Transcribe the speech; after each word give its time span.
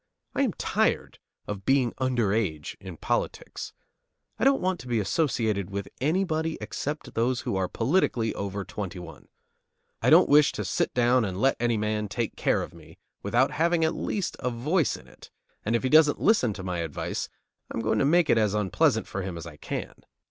I 0.33 0.41
am 0.41 0.53
tired 0.53 1.19
of 1.45 1.63
being 1.63 1.93
under 1.99 2.33
age 2.33 2.75
in 2.79 2.97
politics. 2.97 3.71
I 4.39 4.43
don't 4.43 4.59
want 4.59 4.79
to 4.79 4.87
be 4.87 4.99
associated 4.99 5.69
with 5.69 5.89
anybody 6.01 6.57
except 6.59 7.13
those 7.13 7.41
who 7.41 7.55
are 7.55 7.67
politically 7.67 8.33
over 8.33 8.65
twenty 8.65 8.97
one. 8.97 9.27
I 10.01 10.09
don't 10.09 10.27
wish 10.27 10.53
to 10.53 10.65
sit 10.65 10.91
down 10.95 11.23
and 11.23 11.39
let 11.39 11.55
any 11.59 11.77
man 11.77 12.07
take 12.07 12.35
care 12.35 12.63
of 12.63 12.73
me 12.73 12.97
without 13.21 13.51
my 13.51 13.55
having 13.57 13.85
at 13.85 13.93
least 13.93 14.35
a 14.39 14.49
voice 14.49 14.97
in 14.97 15.07
it; 15.07 15.29
and 15.63 15.75
if 15.75 15.83
he 15.83 15.89
doesn't 15.89 16.19
listen 16.19 16.51
to 16.53 16.63
my 16.63 16.79
advice, 16.79 17.29
I 17.71 17.77
am 17.77 17.83
going 17.83 17.99
to 17.99 18.03
make 18.05 18.27
it 18.27 18.39
as 18.39 18.55
unpleasant 18.55 19.05
for 19.05 19.21
him 19.21 19.37
as 19.37 19.45
I 19.45 19.57
can. 19.57 19.93